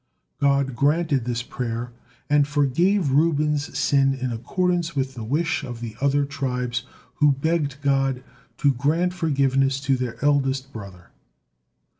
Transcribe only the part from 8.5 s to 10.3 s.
to grant forgiveness to their